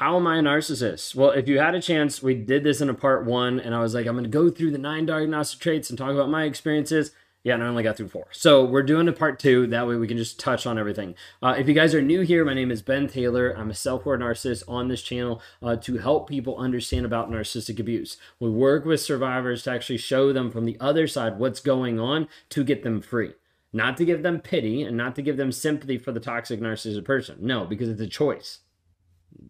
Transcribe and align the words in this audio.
how 0.00 0.16
am 0.16 0.26
I 0.26 0.38
a 0.38 0.42
narcissist? 0.42 1.14
Well, 1.14 1.32
if 1.32 1.46
you 1.46 1.58
had 1.58 1.74
a 1.74 1.82
chance, 1.82 2.22
we 2.22 2.34
did 2.34 2.64
this 2.64 2.80
in 2.80 2.88
a 2.88 2.94
part 2.94 3.26
one, 3.26 3.60
and 3.60 3.74
I 3.74 3.80
was 3.80 3.92
like, 3.92 4.06
I'm 4.06 4.14
going 4.14 4.24
to 4.24 4.30
go 4.30 4.48
through 4.48 4.70
the 4.70 4.78
nine 4.78 5.04
diagnostic 5.04 5.60
traits 5.60 5.90
and 5.90 5.98
talk 5.98 6.12
about 6.12 6.30
my 6.30 6.44
experiences. 6.44 7.10
Yeah, 7.44 7.52
and 7.52 7.62
I 7.62 7.66
only 7.66 7.82
got 7.82 7.98
through 7.98 8.08
four. 8.08 8.28
So 8.30 8.64
we're 8.64 8.82
doing 8.82 9.08
a 9.08 9.12
part 9.12 9.38
two. 9.38 9.66
That 9.66 9.86
way 9.86 9.96
we 9.96 10.08
can 10.08 10.16
just 10.16 10.40
touch 10.40 10.66
on 10.66 10.78
everything. 10.78 11.16
Uh, 11.42 11.54
if 11.58 11.68
you 11.68 11.74
guys 11.74 11.94
are 11.94 12.00
new 12.00 12.22
here, 12.22 12.46
my 12.46 12.54
name 12.54 12.70
is 12.70 12.80
Ben 12.80 13.08
Taylor. 13.08 13.50
I'm 13.50 13.70
a 13.70 13.74
self 13.74 14.06
aware 14.06 14.16
narcissist 14.16 14.62
on 14.66 14.88
this 14.88 15.02
channel 15.02 15.42
uh, 15.62 15.76
to 15.76 15.98
help 15.98 16.30
people 16.30 16.56
understand 16.56 17.04
about 17.04 17.30
narcissistic 17.30 17.78
abuse. 17.78 18.16
We 18.38 18.48
work 18.48 18.86
with 18.86 19.02
survivors 19.02 19.64
to 19.64 19.70
actually 19.70 19.98
show 19.98 20.32
them 20.32 20.50
from 20.50 20.64
the 20.64 20.78
other 20.80 21.08
side 21.08 21.38
what's 21.38 21.60
going 21.60 22.00
on 22.00 22.26
to 22.48 22.64
get 22.64 22.84
them 22.84 23.02
free. 23.02 23.34
Not 23.70 23.98
to 23.98 24.06
give 24.06 24.22
them 24.22 24.40
pity 24.40 24.82
and 24.82 24.96
not 24.96 25.14
to 25.16 25.22
give 25.22 25.36
them 25.36 25.52
sympathy 25.52 25.98
for 25.98 26.10
the 26.10 26.20
toxic 26.20 26.58
narcissistic 26.58 27.04
person. 27.04 27.36
No, 27.40 27.66
because 27.66 27.90
it's 27.90 28.00
a 28.00 28.06
choice 28.06 28.60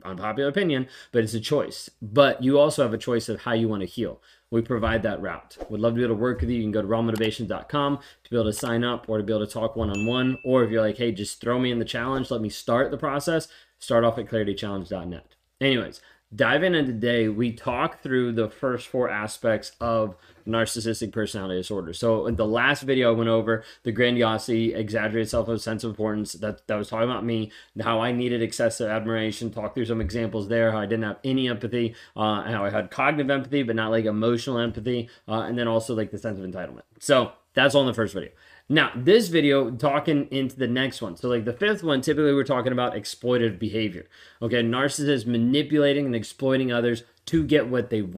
unpopular 0.04 0.48
opinion, 0.48 0.88
but 1.12 1.24
it's 1.24 1.34
a 1.34 1.40
choice. 1.40 1.90
But 2.00 2.42
you 2.42 2.58
also 2.58 2.82
have 2.82 2.94
a 2.94 2.98
choice 2.98 3.28
of 3.28 3.42
how 3.42 3.52
you 3.52 3.68
want 3.68 3.82
to 3.82 3.86
heal. 3.86 4.20
We 4.50 4.62
provide 4.62 5.02
that 5.04 5.22
route. 5.22 5.56
Would 5.68 5.80
love 5.80 5.92
to 5.92 5.98
be 5.98 6.04
able 6.04 6.16
to 6.16 6.20
work 6.20 6.40
with 6.40 6.50
you. 6.50 6.56
You 6.56 6.64
can 6.64 6.72
go 6.72 6.82
to 6.82 6.88
rawmotivation.com 6.88 7.98
to 8.24 8.30
be 8.30 8.36
able 8.36 8.50
to 8.50 8.52
sign 8.52 8.82
up 8.82 9.08
or 9.08 9.18
to 9.18 9.24
be 9.24 9.32
able 9.32 9.46
to 9.46 9.52
talk 9.52 9.76
one 9.76 9.90
on 9.90 10.06
one. 10.06 10.38
Or 10.44 10.64
if 10.64 10.70
you're 10.70 10.82
like, 10.82 10.96
hey, 10.96 11.12
just 11.12 11.40
throw 11.40 11.58
me 11.58 11.70
in 11.70 11.78
the 11.78 11.84
challenge, 11.84 12.30
let 12.30 12.40
me 12.40 12.48
start 12.48 12.90
the 12.90 12.96
process, 12.96 13.48
start 13.78 14.04
off 14.04 14.18
at 14.18 14.26
claritychallenge.net. 14.26 15.34
Anyways, 15.60 16.00
dive 16.34 16.62
in 16.62 16.72
today. 16.72 17.28
We 17.28 17.52
talk 17.52 18.02
through 18.02 18.32
the 18.32 18.48
first 18.48 18.88
four 18.88 19.08
aspects 19.08 19.72
of 19.80 20.16
narcissistic 20.46 21.12
personality 21.12 21.58
disorder. 21.58 21.92
So 21.92 22.26
in 22.26 22.36
the 22.36 22.46
last 22.46 22.82
video 22.82 23.12
I 23.12 23.16
went 23.16 23.28
over 23.28 23.64
the 23.82 23.92
grandiosity, 23.92 24.74
exaggerated 24.74 25.28
self 25.28 25.48
of 25.48 25.60
sense 25.60 25.84
of 25.84 25.90
importance. 25.90 26.34
That 26.34 26.66
that 26.66 26.76
was 26.76 26.88
talking 26.88 27.10
about 27.10 27.24
me, 27.24 27.50
how 27.80 28.00
I 28.00 28.12
needed 28.12 28.42
excessive 28.42 28.88
admiration. 28.88 29.50
Talk 29.50 29.74
through 29.74 29.86
some 29.86 30.00
examples 30.00 30.48
there. 30.48 30.72
How 30.72 30.78
I 30.78 30.86
didn't 30.86 31.04
have 31.04 31.18
any 31.24 31.48
empathy, 31.48 31.94
uh, 32.16 32.42
how 32.42 32.64
I 32.64 32.70
had 32.70 32.90
cognitive 32.90 33.30
empathy 33.30 33.62
but 33.62 33.76
not 33.76 33.90
like 33.90 34.04
emotional 34.04 34.58
empathy, 34.58 35.08
uh, 35.28 35.40
and 35.42 35.58
then 35.58 35.68
also 35.68 35.94
like 35.94 36.10
the 36.10 36.18
sense 36.18 36.38
of 36.38 36.44
entitlement. 36.44 36.82
So 37.00 37.32
that's 37.54 37.74
all 37.74 37.82
in 37.82 37.88
the 37.88 37.94
first 37.94 38.14
video. 38.14 38.30
Now, 38.72 38.92
this 38.94 39.26
video 39.26 39.72
talking 39.72 40.28
into 40.30 40.56
the 40.56 40.68
next 40.68 41.02
one. 41.02 41.16
So, 41.16 41.28
like 41.28 41.44
the 41.44 41.52
fifth 41.52 41.82
one, 41.82 42.02
typically 42.02 42.32
we're 42.32 42.44
talking 42.44 42.70
about 42.70 42.94
exploitative 42.94 43.58
behavior. 43.58 44.06
Okay, 44.40 44.62
narcissists 44.62 45.26
manipulating 45.26 46.06
and 46.06 46.14
exploiting 46.14 46.70
others 46.70 47.02
to 47.26 47.42
get 47.42 47.66
what 47.66 47.90
they 47.90 48.02
want. 48.02 48.19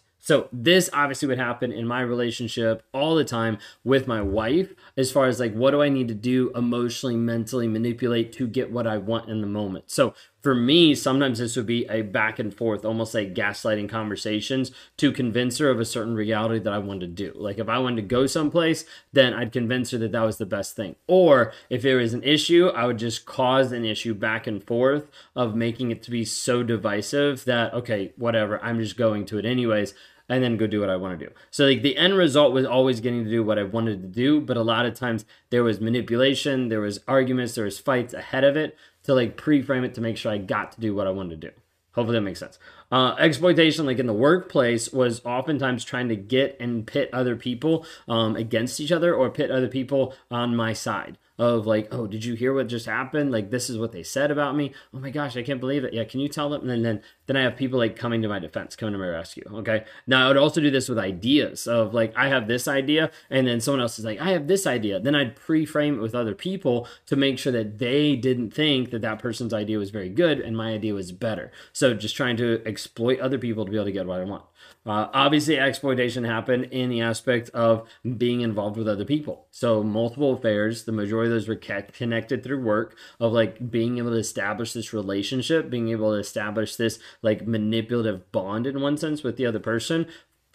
So 0.21 0.47
this 0.53 0.89
obviously 0.93 1.27
would 1.27 1.39
happen 1.39 1.71
in 1.71 1.87
my 1.87 2.01
relationship 2.01 2.83
all 2.93 3.15
the 3.15 3.25
time 3.25 3.57
with 3.83 4.07
my 4.07 4.21
wife 4.21 4.73
as 4.95 5.11
far 5.11 5.25
as 5.25 5.39
like 5.39 5.53
what 5.53 5.71
do 5.71 5.81
I 5.81 5.89
need 5.89 6.07
to 6.09 6.13
do 6.13 6.51
emotionally, 6.55 7.17
mentally 7.17 7.67
manipulate 7.67 8.31
to 8.33 8.47
get 8.47 8.71
what 8.71 8.85
I 8.85 8.97
want 8.97 9.29
in 9.29 9.41
the 9.41 9.47
moment. 9.47 9.89
So 9.89 10.13
for 10.41 10.55
me, 10.55 10.95
sometimes 10.95 11.37
this 11.39 11.55
would 11.55 11.67
be 11.67 11.85
a 11.87 12.01
back 12.01 12.39
and 12.39 12.53
forth, 12.53 12.83
almost 12.83 13.13
like 13.13 13.35
gaslighting 13.35 13.89
conversations 13.89 14.71
to 14.97 15.11
convince 15.11 15.59
her 15.59 15.69
of 15.69 15.79
a 15.79 15.85
certain 15.85 16.15
reality 16.15 16.59
that 16.59 16.73
I 16.73 16.79
wanted 16.79 17.15
to 17.15 17.31
do. 17.31 17.33
Like 17.35 17.59
if 17.59 17.69
I 17.69 17.77
wanted 17.77 17.97
to 17.97 18.01
go 18.03 18.25
someplace, 18.25 18.85
then 19.13 19.33
I'd 19.33 19.51
convince 19.51 19.91
her 19.91 19.97
that 19.99 20.11
that 20.11 20.25
was 20.25 20.37
the 20.37 20.45
best 20.45 20.75
thing. 20.75 20.95
Or 21.07 21.53
if 21.69 21.81
there 21.81 21.97
was 21.97 22.13
an 22.13 22.23
issue, 22.23 22.67
I 22.67 22.85
would 22.85 22.97
just 22.97 23.25
cause 23.25 23.71
an 23.71 23.85
issue 23.85 24.13
back 24.13 24.47
and 24.47 24.63
forth 24.63 25.09
of 25.35 25.55
making 25.55 25.91
it 25.91 26.01
to 26.03 26.11
be 26.11 26.25
so 26.25 26.63
divisive 26.63 27.45
that, 27.45 27.73
okay, 27.73 28.13
whatever, 28.17 28.63
I'm 28.63 28.79
just 28.79 28.97
going 28.97 29.25
to 29.27 29.37
it 29.37 29.45
anyways 29.45 29.93
and 30.29 30.43
then 30.43 30.57
go 30.57 30.67
do 30.67 30.79
what 30.79 30.89
I 30.89 30.95
want 30.95 31.19
to 31.19 31.25
do. 31.25 31.31
So 31.49 31.65
like 31.65 31.81
the 31.81 31.97
end 31.97 32.15
result 32.15 32.53
was 32.53 32.65
always 32.65 32.99
getting 32.99 33.23
to 33.23 33.29
do 33.29 33.43
what 33.43 33.59
I 33.59 33.63
wanted 33.63 34.01
to 34.01 34.07
do, 34.07 34.41
but 34.41 34.57
a 34.57 34.61
lot 34.61 34.85
of 34.85 34.93
times 34.93 35.25
there 35.49 35.63
was 35.63 35.81
manipulation, 35.81 36.69
there 36.69 36.81
was 36.81 36.99
arguments, 37.07 37.55
there 37.55 37.65
was 37.65 37.79
fights 37.79 38.13
ahead 38.13 38.43
of 38.43 38.55
it 38.55 38.77
to 39.03 39.13
like 39.13 39.37
pre-frame 39.37 39.83
it 39.83 39.93
to 39.95 40.01
make 40.01 40.17
sure 40.17 40.31
I 40.31 40.37
got 40.37 40.71
to 40.73 40.81
do 40.81 40.95
what 40.95 41.07
I 41.07 41.11
wanted 41.11 41.41
to 41.41 41.49
do. 41.49 41.53
Hopefully 41.93 42.17
that 42.17 42.21
makes 42.21 42.39
sense. 42.39 42.57
Uh, 42.89 43.15
exploitation, 43.19 43.85
like 43.85 43.99
in 43.99 44.05
the 44.05 44.13
workplace, 44.13 44.93
was 44.93 45.21
oftentimes 45.25 45.83
trying 45.83 46.07
to 46.07 46.15
get 46.15 46.55
and 46.59 46.87
pit 46.87 47.09
other 47.11 47.35
people 47.35 47.85
um, 48.07 48.37
against 48.37 48.79
each 48.79 48.93
other 48.93 49.13
or 49.13 49.29
pit 49.29 49.51
other 49.51 49.67
people 49.67 50.13
on 50.29 50.55
my 50.55 50.71
side 50.71 51.17
of 51.41 51.65
like, 51.65 51.87
oh, 51.91 52.05
did 52.05 52.23
you 52.23 52.35
hear 52.35 52.53
what 52.53 52.67
just 52.67 52.85
happened? 52.85 53.31
Like, 53.31 53.49
this 53.49 53.67
is 53.67 53.75
what 53.75 53.91
they 53.91 54.03
said 54.03 54.29
about 54.29 54.55
me. 54.55 54.75
Oh 54.93 54.99
my 54.99 55.09
gosh, 55.09 55.35
I 55.35 55.41
can't 55.41 55.59
believe 55.59 55.83
it. 55.83 55.91
Yeah, 55.91 56.03
can 56.03 56.19
you 56.19 56.29
tell 56.29 56.51
them? 56.51 56.69
And 56.69 56.85
then 56.85 57.01
then 57.25 57.35
I 57.35 57.41
have 57.41 57.55
people 57.55 57.79
like 57.79 57.95
coming 57.95 58.21
to 58.21 58.27
my 58.27 58.37
defense, 58.37 58.75
coming 58.75 58.93
to 58.93 58.99
my 58.99 59.07
rescue. 59.07 59.43
Okay. 59.51 59.85
Now 60.05 60.25
I 60.25 60.27
would 60.27 60.37
also 60.37 60.61
do 60.61 60.69
this 60.69 60.87
with 60.87 60.99
ideas 60.99 61.65
of 61.65 61.95
like, 61.95 62.13
I 62.15 62.27
have 62.27 62.47
this 62.47 62.67
idea, 62.67 63.09
and 63.31 63.47
then 63.47 63.59
someone 63.59 63.81
else 63.81 63.97
is 63.97 64.05
like, 64.05 64.19
I 64.19 64.29
have 64.29 64.47
this 64.47 64.67
idea. 64.67 64.99
Then 64.99 65.15
I'd 65.15 65.35
pre-frame 65.35 65.95
it 65.95 66.01
with 66.01 66.13
other 66.13 66.35
people 66.35 66.87
to 67.07 67.15
make 67.15 67.39
sure 67.39 67.53
that 67.53 67.79
they 67.79 68.15
didn't 68.15 68.51
think 68.51 68.91
that 68.91 69.01
that 69.01 69.17
person's 69.17 69.53
idea 69.53 69.79
was 69.79 69.89
very 69.89 70.09
good 70.09 70.39
and 70.39 70.55
my 70.55 70.73
idea 70.73 70.93
was 70.93 71.11
better. 71.11 71.51
So 71.73 71.95
just 71.95 72.15
trying 72.15 72.37
to 72.37 72.61
exploit 72.67 73.19
other 73.19 73.39
people 73.39 73.65
to 73.65 73.71
be 73.71 73.77
able 73.77 73.85
to 73.85 73.91
get 73.91 74.05
what 74.05 74.21
I 74.21 74.25
want. 74.25 74.43
Uh, 74.83 75.07
obviously, 75.13 75.59
exploitation 75.59 76.23
happened 76.23 76.65
in 76.65 76.89
the 76.89 77.01
aspect 77.01 77.49
of 77.51 77.87
being 78.17 78.41
involved 78.41 78.77
with 78.77 78.87
other 78.87 79.05
people. 79.05 79.45
So, 79.51 79.83
multiple 79.83 80.33
affairs, 80.33 80.85
the 80.85 80.91
majority 80.91 81.29
of 81.29 81.35
those 81.35 81.47
were 81.47 81.55
connected 81.55 82.43
through 82.43 82.63
work, 82.63 82.97
of 83.19 83.31
like 83.31 83.69
being 83.69 83.99
able 83.99 84.09
to 84.09 84.17
establish 84.17 84.73
this 84.73 84.91
relationship, 84.91 85.69
being 85.69 85.89
able 85.89 86.11
to 86.11 86.19
establish 86.19 86.75
this 86.75 86.97
like 87.21 87.45
manipulative 87.45 88.31
bond 88.31 88.65
in 88.65 88.81
one 88.81 88.97
sense 88.97 89.21
with 89.21 89.37
the 89.37 89.45
other 89.45 89.59
person, 89.59 90.07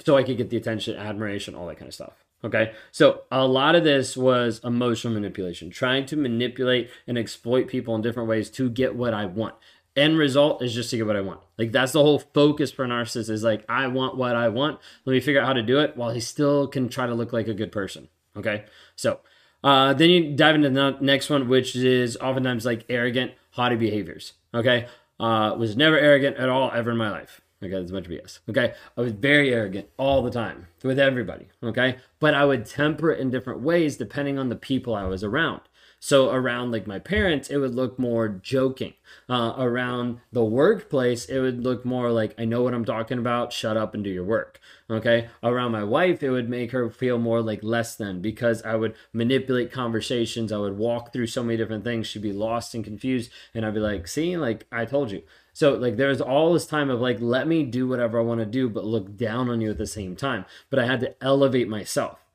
so 0.04 0.16
I 0.16 0.24
could 0.24 0.36
get 0.36 0.50
the 0.50 0.56
attention, 0.56 0.96
admiration, 0.96 1.54
all 1.54 1.66
that 1.68 1.78
kind 1.78 1.88
of 1.88 1.94
stuff. 1.94 2.24
Okay. 2.44 2.72
So 2.92 3.22
a 3.30 3.46
lot 3.46 3.74
of 3.74 3.84
this 3.84 4.16
was 4.16 4.60
emotional 4.62 5.14
manipulation, 5.14 5.70
trying 5.70 6.06
to 6.06 6.16
manipulate 6.16 6.90
and 7.06 7.16
exploit 7.16 7.66
people 7.66 7.94
in 7.94 8.02
different 8.02 8.28
ways 8.28 8.50
to 8.50 8.68
get 8.68 8.94
what 8.94 9.14
I 9.14 9.24
want 9.24 9.54
end 9.96 10.18
result 10.18 10.62
is 10.62 10.74
just 10.74 10.90
to 10.90 10.96
get 10.96 11.06
what 11.06 11.16
I 11.16 11.20
want. 11.20 11.40
Like 11.58 11.72
that's 11.72 11.92
the 11.92 12.02
whole 12.02 12.18
focus 12.18 12.70
for 12.70 12.84
a 12.84 12.88
narcissist 12.88 13.30
is 13.30 13.42
like 13.42 13.64
I 13.68 13.86
want 13.86 14.16
what 14.16 14.36
I 14.36 14.48
want. 14.48 14.78
Let 15.04 15.12
me 15.14 15.20
figure 15.20 15.40
out 15.40 15.46
how 15.46 15.54
to 15.54 15.62
do 15.62 15.80
it 15.80 15.96
while 15.96 16.10
he 16.10 16.20
still 16.20 16.68
can 16.68 16.88
try 16.88 17.06
to 17.06 17.14
look 17.14 17.32
like 17.32 17.48
a 17.48 17.54
good 17.54 17.72
person. 17.72 18.08
Okay, 18.36 18.64
so 18.94 19.20
uh, 19.64 19.94
then 19.94 20.10
you 20.10 20.36
dive 20.36 20.54
into 20.54 20.70
the 20.70 20.98
next 21.00 21.30
one, 21.30 21.48
which 21.48 21.74
is 21.74 22.16
oftentimes 22.18 22.66
like 22.66 22.84
arrogant, 22.88 23.32
haughty 23.52 23.76
behaviors. 23.76 24.34
Okay, 24.54 24.86
uh, 25.18 25.54
was 25.58 25.76
never 25.76 25.98
arrogant 25.98 26.36
at 26.36 26.48
all 26.48 26.70
ever 26.72 26.90
in 26.90 26.96
my 26.96 27.10
life. 27.10 27.40
Okay, 27.62 27.72
that's 27.72 27.90
a 27.90 27.94
bunch 27.94 28.06
of 28.06 28.12
BS. 28.12 28.40
Okay, 28.50 28.74
I 28.96 29.00
was 29.00 29.12
very 29.12 29.52
arrogant 29.52 29.88
all 29.96 30.22
the 30.22 30.30
time 30.30 30.66
with 30.82 30.98
everybody. 30.98 31.48
Okay, 31.62 31.96
but 32.20 32.34
I 32.34 32.44
would 32.44 32.66
temper 32.66 33.10
it 33.10 33.20
in 33.20 33.30
different 33.30 33.60
ways 33.60 33.96
depending 33.96 34.38
on 34.38 34.50
the 34.50 34.56
people 34.56 34.94
I 34.94 35.04
was 35.04 35.24
around. 35.24 35.62
So 35.98 36.30
around 36.30 36.72
like 36.72 36.86
my 36.86 36.98
parents, 36.98 37.48
it 37.48 37.56
would 37.56 37.74
look 37.74 37.98
more 37.98 38.28
joking. 38.28 38.94
Uh, 39.28 39.54
around 39.56 40.20
the 40.30 40.44
workplace, 40.44 41.24
it 41.24 41.40
would 41.40 41.64
look 41.64 41.84
more 41.84 42.10
like 42.10 42.34
I 42.38 42.44
know 42.44 42.62
what 42.62 42.74
I'm 42.74 42.84
talking 42.84 43.18
about. 43.18 43.52
Shut 43.52 43.76
up 43.76 43.94
and 43.94 44.04
do 44.04 44.10
your 44.10 44.24
work. 44.24 44.60
Okay. 44.88 45.28
Around 45.42 45.72
my 45.72 45.84
wife, 45.84 46.22
it 46.22 46.30
would 46.30 46.48
make 46.48 46.70
her 46.72 46.90
feel 46.90 47.18
more 47.18 47.40
like 47.40 47.62
less 47.62 47.96
than 47.96 48.20
because 48.20 48.62
I 48.62 48.76
would 48.76 48.94
manipulate 49.12 49.72
conversations. 49.72 50.52
I 50.52 50.58
would 50.58 50.76
walk 50.76 51.12
through 51.12 51.26
so 51.28 51.42
many 51.42 51.56
different 51.56 51.84
things. 51.84 52.06
She'd 52.06 52.22
be 52.22 52.32
lost 52.32 52.74
and 52.74 52.84
confused, 52.84 53.30
and 53.54 53.64
I'd 53.64 53.74
be 53.74 53.80
like, 53.80 54.06
"See, 54.06 54.36
like 54.36 54.66
I 54.70 54.84
told 54.84 55.10
you." 55.10 55.22
So 55.52 55.74
like 55.74 55.96
there's 55.96 56.20
all 56.20 56.52
this 56.52 56.66
time 56.66 56.90
of 56.90 57.00
like 57.00 57.18
let 57.20 57.48
me 57.48 57.64
do 57.64 57.88
whatever 57.88 58.20
I 58.20 58.22
want 58.22 58.40
to 58.40 58.46
do, 58.46 58.68
but 58.68 58.84
look 58.84 59.16
down 59.16 59.48
on 59.48 59.60
you 59.60 59.70
at 59.70 59.78
the 59.78 59.86
same 59.86 60.14
time. 60.14 60.44
But 60.70 60.78
I 60.78 60.86
had 60.86 61.00
to 61.00 61.24
elevate 61.24 61.68
myself. 61.68 62.25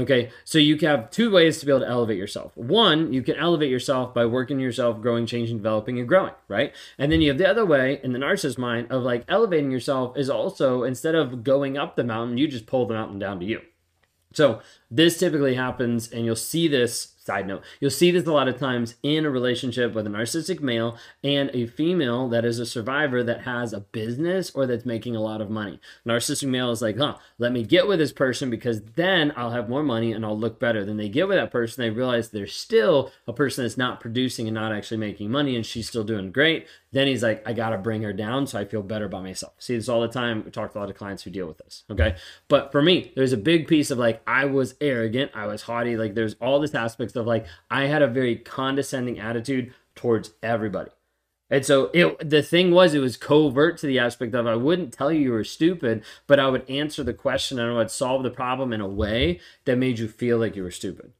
Okay, 0.00 0.30
so 0.44 0.58
you 0.58 0.78
have 0.78 1.10
two 1.10 1.30
ways 1.30 1.58
to 1.58 1.66
be 1.66 1.72
able 1.72 1.80
to 1.80 1.88
elevate 1.88 2.16
yourself. 2.16 2.56
One, 2.56 3.12
you 3.12 3.22
can 3.22 3.36
elevate 3.36 3.70
yourself 3.70 4.14
by 4.14 4.24
working 4.24 4.58
yourself, 4.58 5.02
growing, 5.02 5.26
changing, 5.26 5.58
developing, 5.58 5.98
and 5.98 6.08
growing, 6.08 6.32
right? 6.48 6.74
And 6.96 7.12
then 7.12 7.20
you 7.20 7.28
have 7.28 7.38
the 7.38 7.48
other 7.48 7.66
way 7.66 8.00
in 8.02 8.12
the 8.12 8.18
narcissist 8.18 8.56
mind 8.56 8.90
of 8.90 9.02
like 9.02 9.24
elevating 9.28 9.70
yourself 9.70 10.16
is 10.16 10.30
also 10.30 10.84
instead 10.84 11.14
of 11.14 11.44
going 11.44 11.76
up 11.76 11.96
the 11.96 12.04
mountain, 12.04 12.38
you 12.38 12.48
just 12.48 12.66
pull 12.66 12.86
the 12.86 12.94
mountain 12.94 13.18
down 13.18 13.40
to 13.40 13.44
you. 13.44 13.60
So 14.32 14.60
this 14.90 15.18
typically 15.18 15.54
happens, 15.54 16.10
and 16.10 16.24
you'll 16.24 16.36
see 16.36 16.68
this 16.68 17.14
Side 17.22 17.46
note, 17.46 17.62
you'll 17.80 17.90
see 17.90 18.10
this 18.10 18.26
a 18.26 18.32
lot 18.32 18.48
of 18.48 18.58
times 18.58 18.94
in 19.02 19.26
a 19.26 19.30
relationship 19.30 19.92
with 19.92 20.06
a 20.06 20.10
narcissistic 20.10 20.60
male 20.60 20.96
and 21.22 21.50
a 21.52 21.66
female 21.66 22.30
that 22.30 22.46
is 22.46 22.58
a 22.58 22.64
survivor 22.64 23.22
that 23.22 23.42
has 23.42 23.74
a 23.74 23.80
business 23.80 24.50
or 24.52 24.66
that's 24.66 24.86
making 24.86 25.14
a 25.14 25.20
lot 25.20 25.42
of 25.42 25.50
money. 25.50 25.78
Narcissistic 26.06 26.48
male 26.48 26.70
is 26.70 26.80
like, 26.80 26.96
huh, 26.96 27.18
let 27.38 27.52
me 27.52 27.62
get 27.62 27.86
with 27.86 27.98
this 27.98 28.10
person 28.10 28.48
because 28.48 28.80
then 28.96 29.34
I'll 29.36 29.50
have 29.50 29.68
more 29.68 29.82
money 29.82 30.12
and 30.12 30.24
I'll 30.24 30.38
look 30.38 30.58
better. 30.58 30.82
Then 30.82 30.96
they 30.96 31.10
get 31.10 31.28
with 31.28 31.36
that 31.36 31.50
person, 31.50 31.82
they 31.82 31.90
realize 31.90 32.30
there's 32.30 32.54
still 32.54 33.12
a 33.26 33.34
person 33.34 33.64
that's 33.64 33.76
not 33.76 34.00
producing 34.00 34.48
and 34.48 34.54
not 34.54 34.72
actually 34.72 34.96
making 34.96 35.30
money 35.30 35.56
and 35.56 35.66
she's 35.66 35.88
still 35.88 36.04
doing 36.04 36.32
great. 36.32 36.68
Then 36.92 37.06
he's 37.06 37.22
like, 37.22 37.46
I 37.46 37.52
got 37.52 37.70
to 37.70 37.78
bring 37.78 38.02
her 38.02 38.14
down 38.14 38.46
so 38.46 38.58
I 38.58 38.64
feel 38.64 38.82
better 38.82 39.04
about 39.04 39.22
myself. 39.24 39.52
See 39.58 39.76
this 39.76 39.90
all 39.90 40.00
the 40.00 40.08
time. 40.08 40.42
We 40.42 40.50
talk 40.50 40.72
to 40.72 40.78
a 40.78 40.80
lot 40.80 40.90
of 40.90 40.96
clients 40.96 41.22
who 41.22 41.30
deal 41.30 41.46
with 41.46 41.58
this. 41.58 41.84
Okay. 41.90 42.16
But 42.48 42.72
for 42.72 42.80
me, 42.80 43.12
there's 43.14 43.34
a 43.34 43.36
big 43.36 43.68
piece 43.68 43.90
of 43.90 43.98
like, 43.98 44.22
I 44.26 44.46
was 44.46 44.74
arrogant, 44.80 45.32
I 45.34 45.46
was 45.46 45.62
haughty. 45.62 45.96
Like, 45.98 46.14
there's 46.14 46.34
all 46.40 46.58
this 46.60 46.74
aspects 47.10 47.20
of 47.20 47.26
like, 47.26 47.46
I 47.70 47.86
had 47.86 48.02
a 48.02 48.06
very 48.06 48.36
condescending 48.36 49.18
attitude 49.18 49.72
towards 49.94 50.32
everybody. 50.42 50.90
And 51.52 51.66
so 51.66 51.90
it, 51.92 52.30
the 52.30 52.42
thing 52.42 52.70
was, 52.70 52.94
it 52.94 53.00
was 53.00 53.16
covert 53.16 53.78
to 53.78 53.86
the 53.86 53.98
aspect 53.98 54.34
of 54.34 54.46
I 54.46 54.54
wouldn't 54.54 54.92
tell 54.92 55.10
you 55.10 55.20
you 55.20 55.32
were 55.32 55.44
stupid, 55.44 56.04
but 56.28 56.38
I 56.38 56.48
would 56.48 56.68
answer 56.70 57.02
the 57.02 57.12
question 57.12 57.58
and 57.58 57.72
I 57.72 57.76
would 57.76 57.90
solve 57.90 58.22
the 58.22 58.30
problem 58.30 58.72
in 58.72 58.80
a 58.80 58.86
way 58.86 59.40
that 59.64 59.76
made 59.76 59.98
you 59.98 60.06
feel 60.06 60.38
like 60.38 60.54
you 60.54 60.62
were 60.62 60.70
stupid 60.70 61.12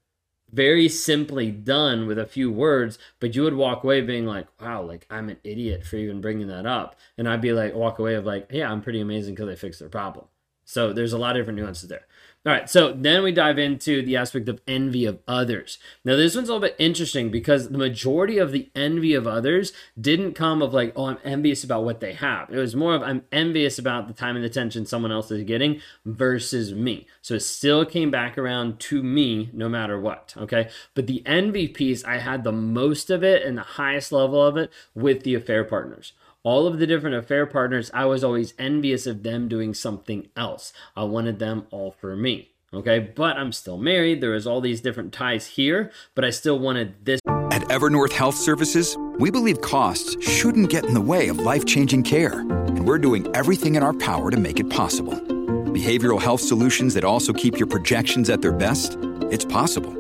very 0.53 0.89
simply 0.89 1.51
done 1.51 2.07
with 2.07 2.19
a 2.19 2.27
few 2.27 2.51
words, 2.51 2.99
but 3.21 3.35
you 3.35 3.43
would 3.43 3.55
walk 3.55 3.85
away 3.85 4.01
being 4.01 4.27
like, 4.27 4.49
wow, 4.61 4.83
like 4.83 5.07
I'm 5.11 5.29
an 5.29 5.37
idiot 5.45 5.85
for 5.87 5.97
even 5.97 6.21
bringing 6.21 6.49
that 6.49 6.67
up. 6.67 6.97
And 7.17 7.29
I'd 7.29 7.41
be 7.41 7.53
like, 7.53 7.75
walk 7.75 7.99
away 7.99 8.15
of 8.15 8.27
like, 8.27 8.49
yeah, 8.51 8.71
I'm 8.71 8.83
pretty 8.83 9.01
amazing 9.01 9.35
because 9.35 9.49
I 9.49 9.55
fixed 9.55 9.79
their 9.79 9.89
problem. 9.89 10.27
So 10.65 10.93
there's 10.93 11.13
a 11.13 11.19
lot 11.19 11.37
of 11.37 11.41
different 11.41 11.59
nuances 11.59 11.89
there. 11.89 12.07
All 12.47 12.53
right, 12.55 12.71
so 12.71 12.95
then 12.95 13.23
we 13.23 13.33
dive 13.33 13.59
into 13.59 14.01
the 14.01 14.17
aspect 14.17 14.49
of 14.49 14.63
envy 14.67 15.05
of 15.05 15.19
others. 15.29 15.79
Now, 16.07 16.17
this 16.17 16.35
one's 16.35 16.49
a 16.49 16.55
little 16.55 16.67
bit 16.67 16.77
interesting 16.79 17.31
because 17.31 17.69
the 17.69 17.77
majority 17.77 18.39
of 18.39 18.51
the 18.51 18.71
envy 18.75 19.13
of 19.13 19.27
others 19.27 19.75
didn't 20.01 20.33
come 20.33 20.63
of 20.63 20.73
like, 20.73 20.95
oh, 20.97 21.05
I'm 21.05 21.19
envious 21.23 21.65
about 21.65 21.85
what 21.85 22.01
they 22.01 22.15
have. 22.15 22.49
It 22.49 22.57
was 22.57 22.75
more 22.75 22.95
of 22.95 23.03
I'm 23.03 23.25
envious 23.31 23.79
about 23.79 24.09
the 24.09 24.15
time 24.15 24.37
and 24.37 24.45
attention 24.45 24.87
someone 24.87 25.13
else 25.13 25.31
is 25.31 25.45
getting 25.45 25.83
versus 26.07 26.73
me. 26.73 27.07
So 27.21 27.35
it 27.35 27.41
still 27.41 27.85
came 27.85 28.11
back 28.11 28.39
around 28.39 28.81
to 28.81 29.03
me 29.03 29.51
no 29.53 29.69
matter 29.69 30.01
what. 30.01 30.33
Okay, 30.35 30.71
but 30.95 31.07
the 31.07 31.23
envy 31.27 31.69
piece, 31.69 32.03
I 32.05 32.21
had 32.21 32.43
the 32.43 32.53
most 32.53 33.11
of 33.11 33.23
it 33.23 33.43
and 33.43 33.59
the 33.59 33.63
highest 33.63 34.13
level 34.13 34.43
of 34.43 34.57
it 34.57 34.73
with 34.95 35.25
the 35.25 35.35
affair 35.35 35.63
partners 35.63 36.15
all 36.43 36.67
of 36.67 36.79
the 36.79 36.87
different 36.87 37.17
affair 37.17 37.45
partners, 37.47 37.91
I 37.93 38.07
was 38.07 38.25
always 38.25 38.55
envious 38.59 39.07
of 39.07 39.23
them 39.23 39.49
doing 39.49 39.75
something 39.75 40.29
else. 40.37 40.73
I 40.97 41.05
wanted 41.05 41.39
them 41.39 41.67
all 41.71 41.91
for 41.91 42.17
me. 42.17 42.53
Okay, 42.73 43.01
but 43.01 43.37
I'm 43.37 43.53
still 43.53 43.77
married. 43.77 44.21
There 44.21 44.35
is 44.35 44.47
all 44.47 44.61
these 44.61 44.81
different 44.81 45.13
ties 45.13 45.47
here, 45.47 45.91
but 46.15 46.25
I 46.25 46.31
still 46.31 46.59
wanted 46.59 47.05
this. 47.05 47.21
At 47.27 47.63
Evernorth 47.63 48.13
Health 48.13 48.37
Services, 48.37 48.97
we 49.19 49.31
believe 49.31 49.61
costs 49.61 50.17
shouldn't 50.27 50.71
get 50.71 50.85
in 50.85 50.95
the 50.95 51.01
way 51.01 51.29
of 51.29 51.41
life 51.41 51.67
changing 51.67 52.05
care, 52.05 52.41
and 52.41 52.87
we're 52.87 52.99
doing 52.99 53.27
everything 53.35 53.75
in 53.75 53.83
our 53.83 53.93
power 53.93 54.31
to 54.31 54.37
make 54.37 54.61
it 54.61 54.71
possible. 54.71 55.15
Behavioral 55.15 56.21
health 56.21 56.41
solutions 56.41 56.95
that 56.95 57.05
also 57.05 57.33
keep 57.33 57.59
your 57.59 57.67
projections 57.67 58.31
at 58.31 58.41
their 58.41 58.53
best? 58.53 58.97
It's 59.33 59.45
possible. 59.45 59.93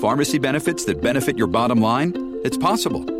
Pharmacy 0.00 0.38
benefits 0.38 0.84
that 0.86 1.00
benefit 1.00 1.38
your 1.38 1.46
bottom 1.46 1.80
line? 1.80 2.40
It's 2.42 2.56
possible 2.56 3.19